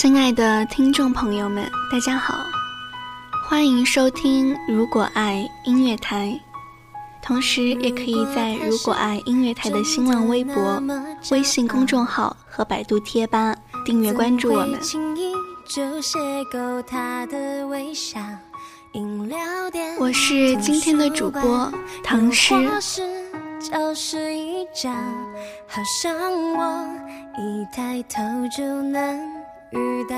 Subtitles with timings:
[0.00, 2.46] 亲爱的听众朋友们，大家好，
[3.48, 6.26] 欢迎收听《如果爱音乐台》，
[7.20, 10.80] 同时也可以在《如果爱音乐台》的新浪微博、
[11.32, 13.52] 微信公众号和百度贴吧
[13.84, 14.78] 订阅关注我们。
[19.98, 21.72] 我是今天的主播
[22.04, 22.54] 唐诗。
[29.70, 30.16] 遇到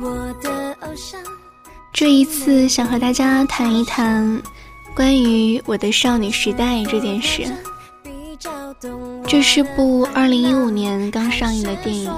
[0.00, 1.20] 我的偶像。
[1.92, 4.40] 这一次想和大家谈一谈
[4.94, 7.44] 关于我的少女时代这件事。
[9.26, 12.10] 这是部二零一五年刚上映的电影。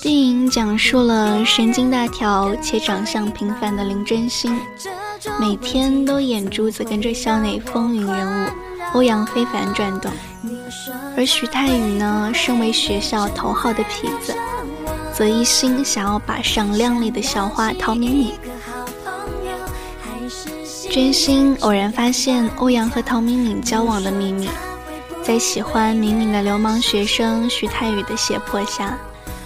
[0.00, 4.58] 电影讲述了神经大条且长相平凡的林真心，
[5.38, 8.50] 每天都眼珠子跟着校内风云人物
[8.94, 10.10] 欧阳非凡转动。
[11.16, 14.34] 而徐太宇呢，身为学校头号的痞子，
[15.14, 18.32] 则一心想要把上靓丽的校花陶敏敏。
[20.90, 24.48] 真心偶然发现欧阳和陶敏敏交往的秘密，
[25.22, 28.98] 在喜欢敏敏的流氓学生徐太宇的胁迫下，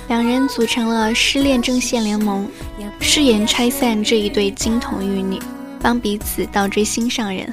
[0.08, 2.48] 两人组成了失恋阵线联盟，
[2.98, 5.40] 誓言拆散这一对金童玉女，
[5.80, 7.52] 帮彼此倒追心上人。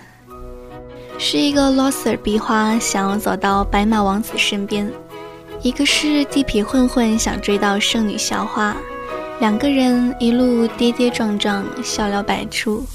[1.17, 4.91] 是一个 loser 鼻花想要走到白马王子身边，
[5.61, 8.75] 一个是地痞混混想追到圣女校花，
[9.39, 12.85] 两个人一路跌跌撞撞，笑料百出，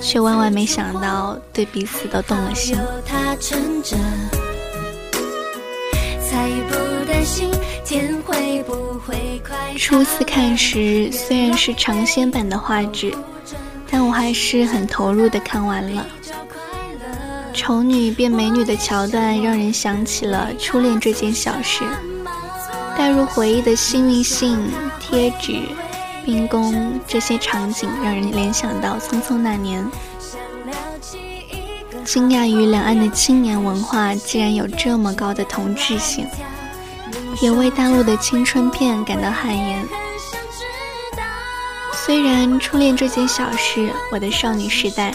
[0.00, 2.76] 却万万没想到对彼此都动了心。
[9.76, 13.12] 初次看时，虽然是尝鲜版的画质，
[13.90, 16.06] 但我还是很投入的看完了。
[17.58, 21.82] 丑女变美女的桥段，让人想起了初恋这件小事。
[22.96, 24.56] 带入回忆的幸运信、
[25.00, 25.62] 贴纸、
[26.24, 29.84] 冰宫这些场景，让人联想到匆匆那年。
[32.04, 36.28] 惊讶于两岸的青年文化竟然有这么高的同质性，
[37.42, 39.84] 也为大陆的青春片感到汗颜。
[41.92, 45.12] 虽然初恋这件小事，我的少女时代。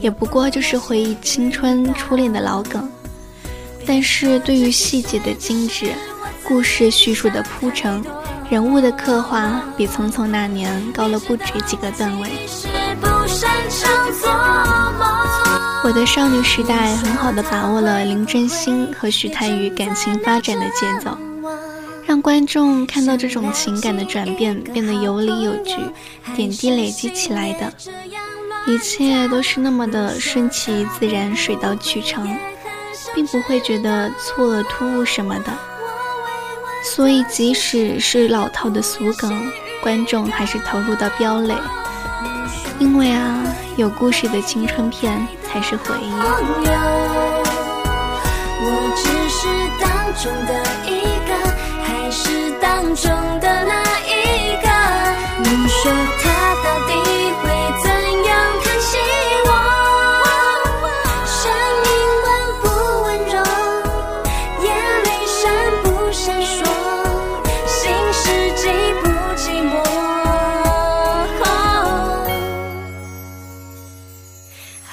[0.00, 2.88] 也不过就是回忆青春初恋的老梗，
[3.86, 5.92] 但是对于细节的精致、
[6.42, 8.02] 故事叙述的铺陈、
[8.50, 12.30] 人物的刻画，比《匆匆那年》高了不止几个段位。
[15.82, 21.16] 我的少女时代很好的把握了林真心和徐太宇感情发展的节奏，
[22.06, 25.76] 让观众看到这种情感的转变变得有理有据，
[26.34, 27.72] 点滴累积起来的。
[28.66, 32.36] 一切都是那么的顺其自然、水到渠成，
[33.14, 35.52] 并不会觉得错愕突兀什么的。
[36.84, 39.50] 所以，即使是老套的俗梗，
[39.82, 41.54] 观众还是投入到飙泪。
[42.78, 43.42] 因为啊，
[43.76, 46.10] 有故事的青春片才是回忆。
[48.62, 48.66] 我
[48.96, 49.48] 只是
[49.78, 50.52] 当中的
[50.86, 51.32] 一个，
[51.82, 53.10] 还是当中
[53.40, 54.68] 的那一个？
[55.42, 55.92] 你说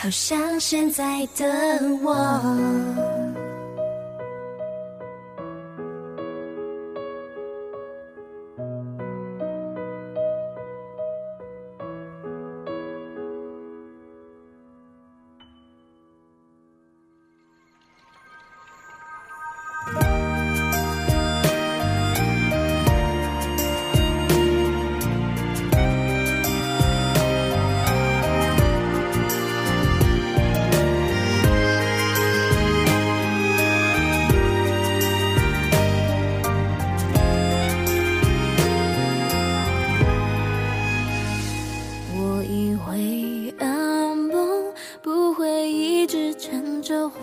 [0.08, 1.46] 就像现在的
[2.02, 3.07] 我。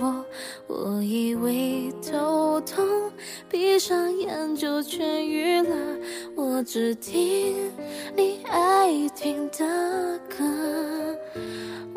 [0.00, 0.24] 我，
[0.66, 2.84] 我以为头痛，
[3.48, 5.74] 闭上眼就痊愈了。
[6.34, 7.70] 我只听
[8.16, 10.44] 你爱听的歌，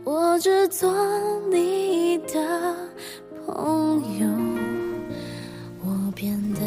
[0.03, 0.93] 我只做
[1.51, 2.75] 你的
[3.45, 4.27] 朋友。
[5.83, 6.59] 我变得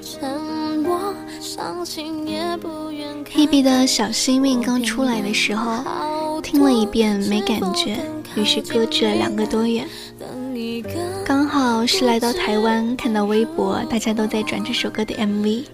[0.00, 0.40] 沉
[0.82, 3.24] 默，伤心也不愿。
[3.24, 7.98] Hebe 的小幸运刚出来的时候，听了一遍没感觉，
[8.36, 9.84] 于是搁置了两个多月。
[11.26, 15.64] 刚好是来到台湾，看到微博，大家都在转这首歌的 MV，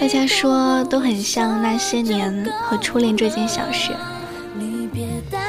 [0.00, 3.90] 大家说都很像那些年和初恋这件小事。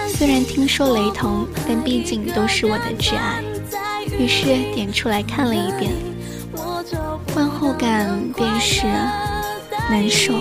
[0.08, 3.44] 虽然听说雷同，但毕竟都是我的挚爱，
[4.18, 5.92] 于是点出来看了一遍，
[7.36, 8.88] 观后感便是
[9.92, 10.34] 难受。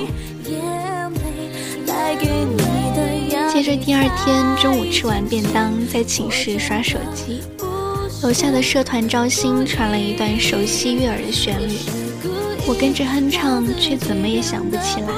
[3.53, 7.43] 接着第二天中午吃完便当，在寝室刷手机，
[8.23, 11.75] 楼下的社团招新传了一段熟悉悦耳的旋律，
[12.69, 15.09] 我跟着哼唱，却怎么也想不起来。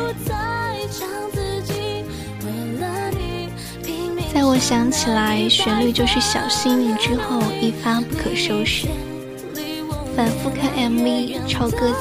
[4.33, 8.87] 在我想起来旋律就是小幸运之后，一发不可收拾。
[10.17, 11.95] 反复看 MV，抄歌词。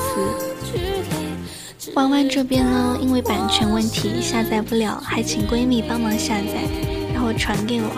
[1.96, 6.64] 弯弯这边呢，因为版权问题下载不了，还请闺蜜帮忙下载，
[7.14, 7.90] 然后传给我。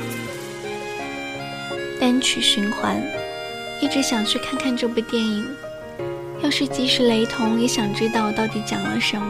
[2.05, 3.01] 单曲循环，
[3.81, 5.43] 一直想去看看这部电影，
[6.43, 9.25] 要是即使雷同，也想知道到底讲了什么。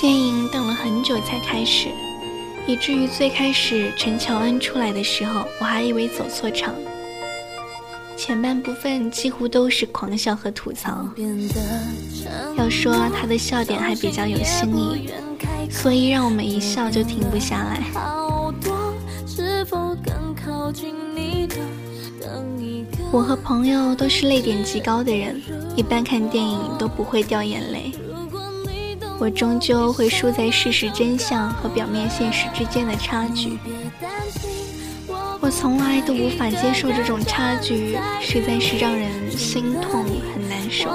[0.00, 1.90] 电影等了很久才开始，
[2.66, 6.74] 以至于最开始陈乔恩出来的时候，我还以为走错场。
[8.16, 11.08] 前半部分几乎都是狂笑和吐槽，
[12.58, 15.08] 要说他的笑点还比较有新意，
[15.70, 17.80] 所以让我们一笑就停不下来。
[23.10, 25.40] 我和朋友都是泪点极高的人，
[25.76, 27.92] 一般看电影都不会掉眼泪。
[29.18, 33.58] 我终究会输在事实真相和表面现实之间的差距。
[35.40, 40.88] 我从来都无法接受这种差距，实在是让人心痛，很难受。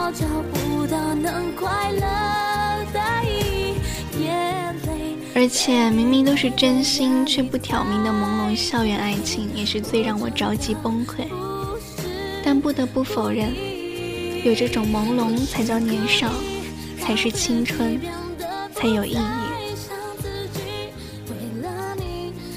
[5.37, 11.27] 而且明明都是真心却不挑明的朦胧校园爱情，也是最让我着急崩溃。
[12.43, 13.53] 但不得不否认，
[14.43, 16.31] 有这种朦胧才叫年少，
[16.99, 18.01] 才是青春，
[18.73, 19.17] 才有意义。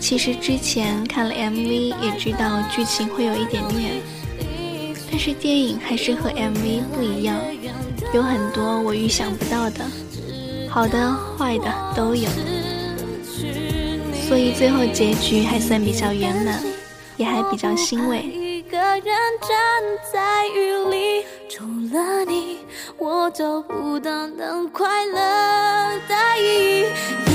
[0.01, 4.01] 其实之前看了 MV，也知道剧情会有一点虐，
[5.11, 7.37] 但是电影还是和 MV 不一样，
[8.15, 9.85] 有很多我预想不到的，
[10.67, 12.27] 好的、坏的都有，
[14.31, 16.63] 所以最后结局还算比较圆满，
[17.17, 18.63] 也还比较欣慰。
[18.71, 19.83] 个人站
[20.13, 22.59] 在雨里除了你，
[22.97, 27.30] 我找不到能快乐的意义，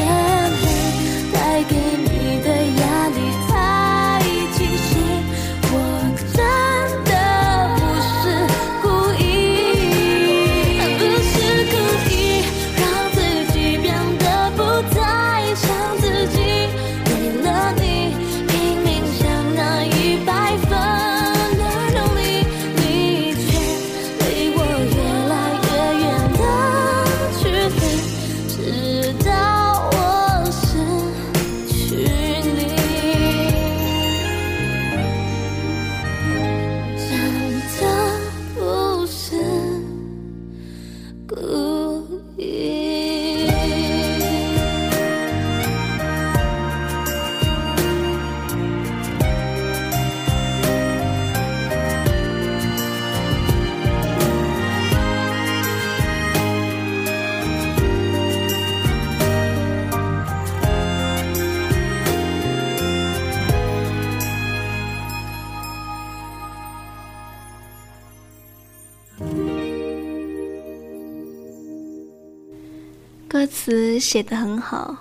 [74.00, 74.96] 写的很好。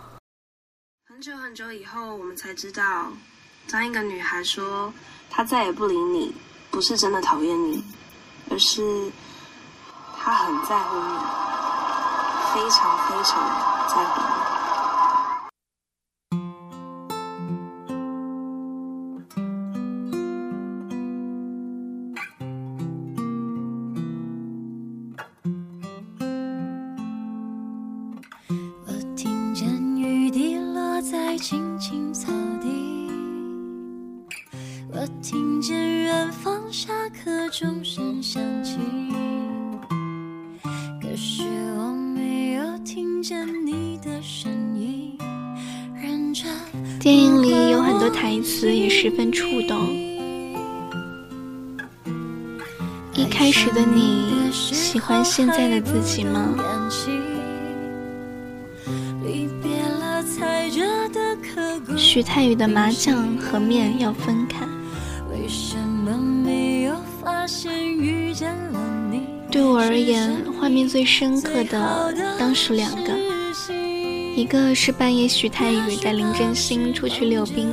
[1.06, 3.12] 很久很久以后，我们才知道，
[3.70, 4.92] 当一个女孩说
[5.30, 6.34] 她再也不理你，
[6.70, 7.84] 不是真的讨厌你，
[8.50, 9.10] 而是
[10.18, 11.18] 她很在乎你，
[12.52, 14.43] 非常非常在乎你。
[47.04, 49.94] 电影里有很多台词也十分触动。
[53.12, 56.48] 一开始的你喜欢现在的自己吗？
[61.94, 64.66] 徐太宇的麻将和面要分开，
[69.50, 73.12] 对我而言，画面最深刻的当属两个，
[74.36, 77.68] 一个是半夜徐太宇带林真心出去溜冰，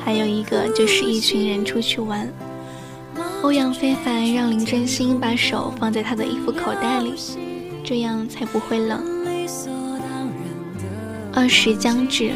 [0.00, 2.26] 还有一个就是一群人出去玩。
[3.42, 7.12] 欧阳非凡让林真心把手放在他的衣服口袋里，
[7.84, 9.04] 这样才不会冷。
[11.34, 12.32] 二十将至，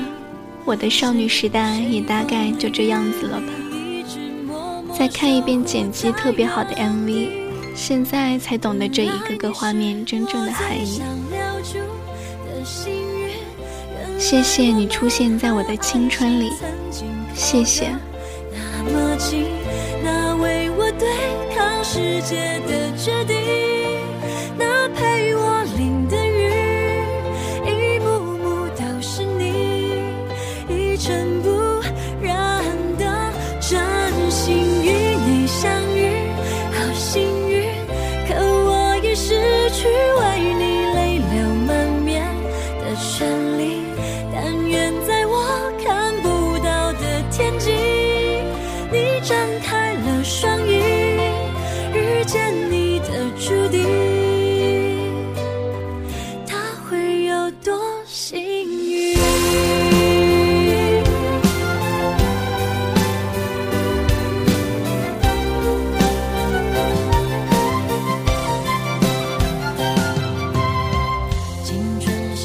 [0.66, 3.46] 我的少女时代也大概就这样子了吧。
[4.94, 7.48] 再看一遍剪辑特别好的 MV。
[7.74, 11.00] 现在才懂得这一个个画面真正的含义。
[14.30, 16.52] 谢谢你出现在我的青春里，
[17.34, 17.96] 谢谢。
[18.52, 19.46] 那么近，
[20.04, 21.08] 那为我对
[21.56, 23.67] 抗世界的决定。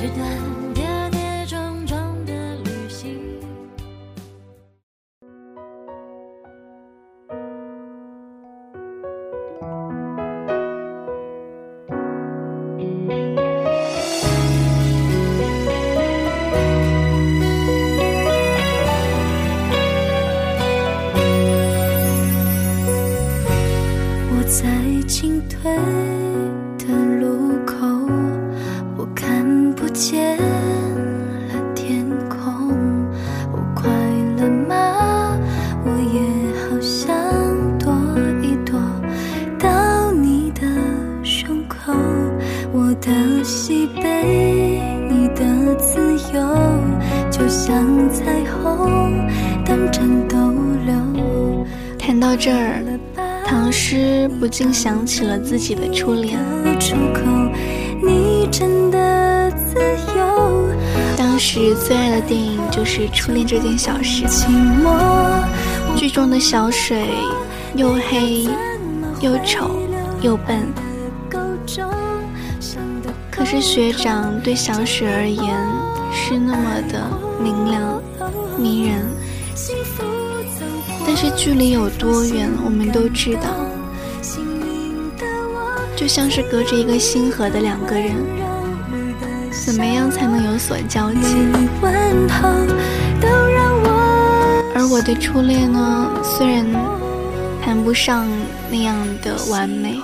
[0.03, 0.42] 时段。
[51.97, 52.83] 谈到这儿，
[53.45, 56.37] 唐诗不禁想起了自己的初恋。
[61.15, 64.25] 当时最爱的电影就是《初恋这件小事》。
[65.95, 67.05] 剧中的小水
[67.75, 68.47] 又黑
[69.21, 69.71] 又丑
[70.21, 70.59] 又笨，
[73.31, 75.43] 可是学长对小水而言
[76.25, 77.05] 是那么的
[77.37, 78.01] 明亮
[78.57, 79.01] 迷人。
[81.05, 83.41] 但是距离有多远，我们都知道，
[85.97, 88.15] 就像是隔着一个星河的两个人，
[89.51, 91.35] 怎么样才能有所交集？
[94.73, 96.65] 而我的初恋呢，虽然
[97.61, 98.25] 谈不上
[98.71, 99.99] 那样的完美，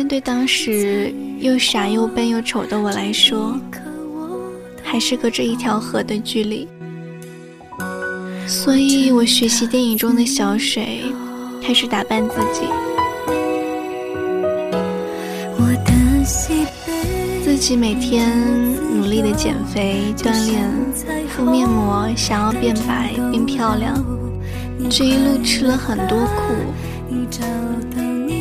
[0.00, 3.58] 但对当时又傻又笨又丑的我来说，
[4.80, 6.68] 还是隔着一条河的距离。
[8.46, 11.02] 所以我学习电影中的小水，
[11.60, 12.68] 开始打扮自己。
[17.42, 18.30] 自己每天
[18.94, 20.70] 努力的减肥锻炼，
[21.28, 24.00] 敷面膜，想要变白变漂亮。
[24.88, 26.54] 这一路吃了很多苦，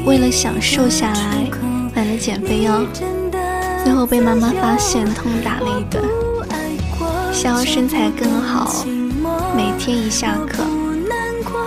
[0.07, 1.49] 为了想瘦下来，
[1.93, 2.79] 买了减肥药，
[3.83, 6.01] 最后被妈妈发现，痛打了一顿。
[7.33, 8.85] 想要身材更好。
[9.53, 10.63] 每天一下课，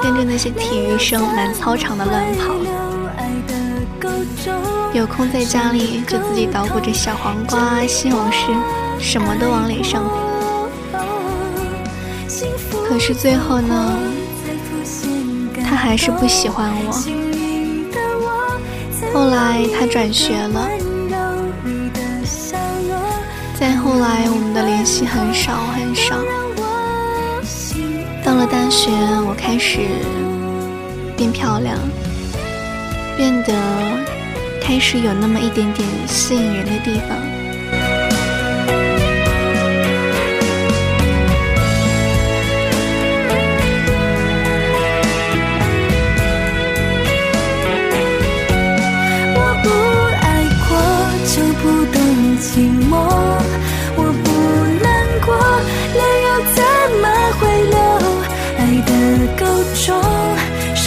[0.03, 2.55] 跟着那些体育生满操场的乱跑。
[4.95, 8.55] 有空在家里就自己捣鼓着小黄瓜、西红柿，
[8.99, 10.03] 什么都往脸上。
[12.89, 13.99] 可是最后呢，
[15.63, 17.30] 他还是不喜欢我。
[19.13, 20.69] 后来他转学了，
[23.59, 26.17] 再后来我们的联系很少很少。
[28.25, 28.91] 到了大学，
[29.27, 29.81] 我开始
[31.17, 31.77] 变漂亮，
[33.17, 33.53] 变得
[34.63, 37.30] 开始有那么一点点吸引人的地方。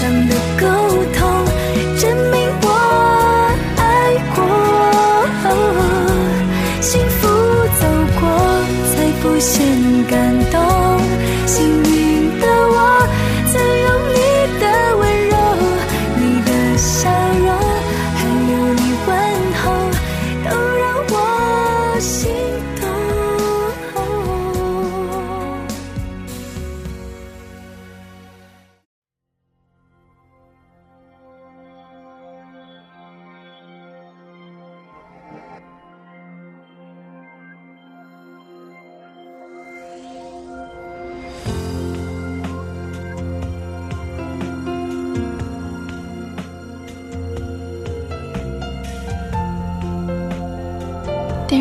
[0.04, 0.83] 上的歌。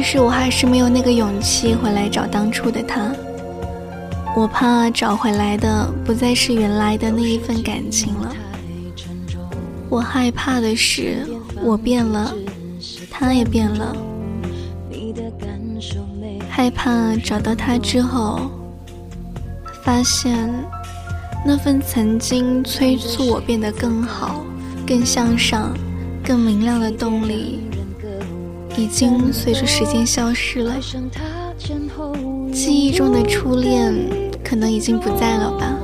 [0.02, 3.12] 但是我还是没有那个勇气回来找当初的他。
[4.34, 8.34] 我怕找回来的不再是原来的那一份感情了。
[9.88, 11.24] 我害怕的是，
[11.62, 12.34] 我变了，
[13.12, 13.96] 他也变了。
[16.50, 18.50] 害怕找到他之后，
[19.84, 20.52] 发现
[21.46, 24.44] 那份曾经催促我变得更好、
[24.84, 25.72] 更向上、
[26.24, 27.60] 更明亮的动力，
[28.76, 30.74] 已经随着时间消失了。
[32.52, 33.94] 记忆中的初恋
[34.42, 35.76] 可能已经不在了吧，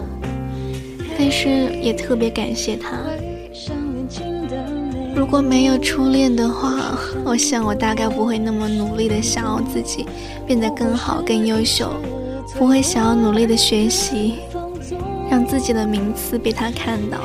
[1.18, 1.48] 但是
[1.82, 2.98] 也特别感谢他。
[5.14, 10.06] 如果没有初恋的话，我想我大概不会那么努力的想要自己
[10.46, 11.92] 变得更好、更优秀，
[12.56, 14.36] 不会想要努力的学习，
[15.30, 17.18] 让自己的名次被他看到，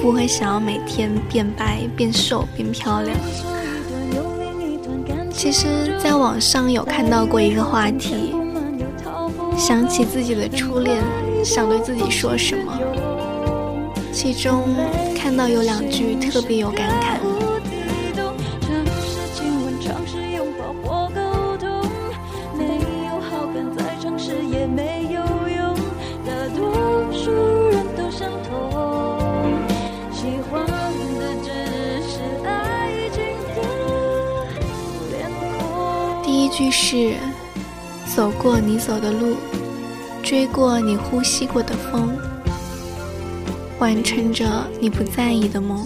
[0.00, 3.16] 不会想要每天变白、变瘦、变漂亮。
[5.34, 8.34] 其实，在网上有看到过一个话题，
[9.56, 11.02] 想起自己的初恋，
[11.44, 12.78] 想对自己说什么。
[14.12, 14.62] 其中
[15.16, 17.41] 看到有两句特别有感慨。
[36.62, 37.14] 句是：
[38.14, 39.36] 走过你走的路，
[40.22, 42.16] 追过你呼吸过的风。
[43.80, 44.46] 完成着
[44.80, 45.84] 你不在意的梦。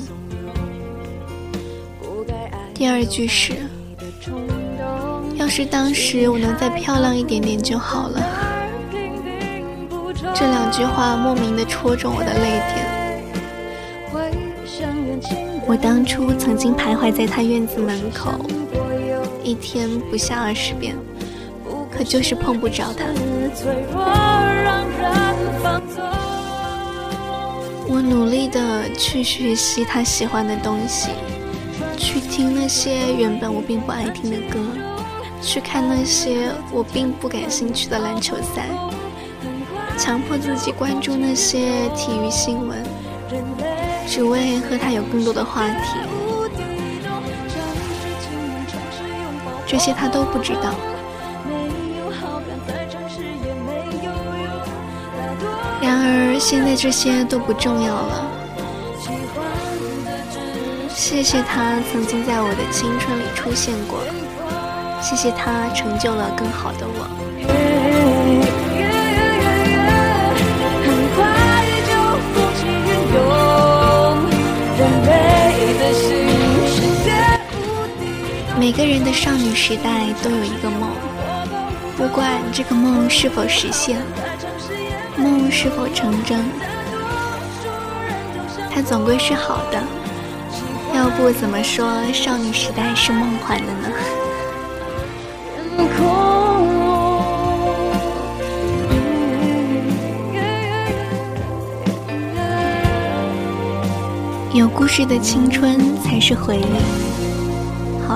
[2.75, 3.55] 第二句是：
[5.37, 8.21] 要是当时我能再漂亮一点点就好了。
[10.35, 12.85] 这两句话莫名的戳中我的泪点。
[15.67, 18.39] 我当初曾经徘徊在他院子门口，
[19.47, 20.97] 一天不下二十遍，
[21.89, 23.05] 可就是碰不着他。
[27.89, 31.11] 我努力的去学习他喜欢的东西，
[31.97, 34.59] 去听那些原本我并不爱听的歌，
[35.41, 38.67] 去看那些我并不感兴趣的篮球赛，
[39.97, 42.83] 强迫自己关注那些体育新闻，
[44.09, 46.16] 只为和他有更多的话题。
[49.67, 50.73] 这些他都不知道。
[55.83, 58.27] 然而，现在这些都不重要了。
[60.89, 63.99] 谢谢他曾经在我的青春里出现过，
[65.01, 67.26] 谢谢他成就了更好的我。
[78.67, 80.91] 每个人的少女时代都有一个梦，
[81.97, 84.03] 不管这个梦是否实现。
[85.17, 86.45] 梦是否成真？
[88.69, 89.81] 它总归是好的，
[90.97, 93.89] 要不怎么说少女时代是梦幻的呢？
[104.53, 107.16] 有故事的青春才是回忆。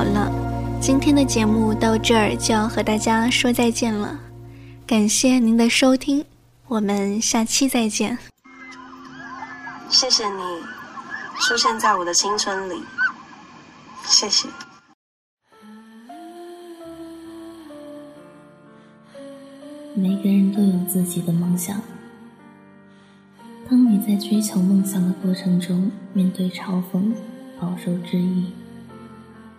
[0.00, 0.32] 好了，
[0.80, 4.18] 今天的节目到这儿就要和大家说再见了，
[4.86, 6.24] 感谢您的收听。
[6.68, 8.16] 我们下期再见。
[9.90, 10.42] 谢谢你
[11.38, 12.82] 出现在我的青春里，
[14.06, 14.48] 谢谢。
[19.94, 21.78] 每个人都有自己的梦想。
[23.68, 27.12] 当你在追求梦想的过程中面对嘲讽、
[27.60, 28.50] 饱受质疑，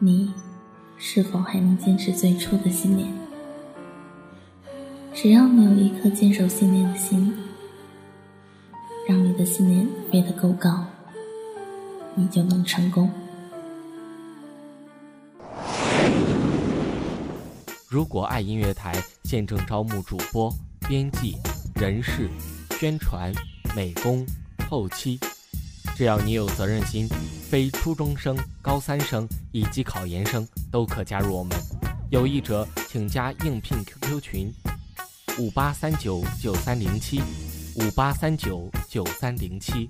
[0.04, 0.34] 你
[0.98, 3.06] 是否还能坚持最初的信念？
[5.14, 7.32] 只要你有一颗坚守信念的心，
[9.08, 10.88] 让你的信念飞得够高，
[12.16, 13.12] 你就能成功。
[17.88, 20.52] 如果爱音乐台现正招募主播、
[20.90, 21.36] 编辑、
[21.76, 22.28] 人事、
[22.80, 23.32] 宣传、
[23.76, 24.26] 美工、
[24.68, 25.20] 后期，
[25.96, 27.08] 只要你有责任心，
[27.52, 31.52] 非初中生、高三生以及考研生都可加入我们。
[32.10, 34.54] 有意者请加应聘 QQ 群：
[35.38, 37.22] 五八三九九三零七，
[37.76, 39.90] 五八三九九三零七。